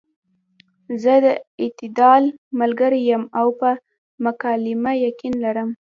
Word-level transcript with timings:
زۀ 1.01 1.15
د 1.25 1.27
اعتدال 1.63 2.23
ملګرے 2.59 2.99
يم 3.09 3.23
او 3.39 3.47
پۀ 3.59 3.71
مکالمه 4.25 4.91
يقين 5.07 5.33
لرم- 5.43 5.69